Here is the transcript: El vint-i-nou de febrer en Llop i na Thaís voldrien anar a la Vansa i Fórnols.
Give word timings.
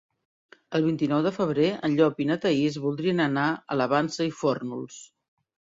El 0.79 0.85
vint-i-nou 0.87 1.21
de 1.27 1.33
febrer 1.35 1.67
en 1.89 1.99
Llop 2.01 2.23
i 2.25 2.29
na 2.31 2.39
Thaís 2.47 2.81
voldrien 2.89 3.25
anar 3.29 3.47
a 3.77 3.81
la 3.83 3.89
Vansa 3.95 4.31
i 4.33 4.37
Fórnols. 4.41 5.03